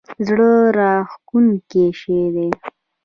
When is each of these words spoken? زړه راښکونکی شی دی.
زړه 0.27 0.49
راښکونکی 0.77 1.85
شی 1.99 2.21
دی. 2.33 2.49